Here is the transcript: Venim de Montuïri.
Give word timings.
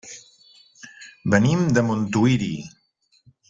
Venim 1.35 1.69
de 1.77 1.85
Montuïri. 1.91 2.51